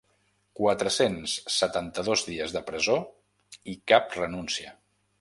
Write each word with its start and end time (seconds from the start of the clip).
Quatre-cents 0.59 1.35
setanta-dos 1.57 2.25
dies 2.31 2.57
de 2.57 2.65
presó 2.73 2.99
i 3.75 3.81
cap 3.93 4.21
renúncia. 4.23 4.79